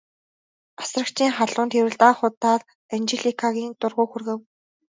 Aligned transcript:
Асрагчийн 0.81 1.31
халуун 1.37 1.67
тэврэлт 1.73 2.01
анх 2.09 2.19
удаа 2.27 2.55
Анжеликагийн 2.93 3.71
дургүйг 3.79 4.09
хүргэв. 4.11 4.39